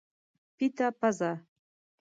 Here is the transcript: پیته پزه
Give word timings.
پیته 0.57 0.87
پزه 0.99 1.31